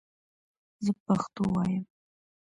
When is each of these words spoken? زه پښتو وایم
زه 0.85 0.91
پښتو 1.05 1.43
وایم 1.53 1.83